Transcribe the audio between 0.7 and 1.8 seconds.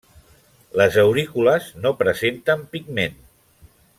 Les aurícules